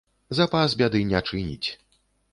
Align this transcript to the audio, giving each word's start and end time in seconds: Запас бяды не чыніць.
Запас 0.37 0.75
бяды 0.81 1.03
не 1.11 1.19
чыніць. 1.29 1.69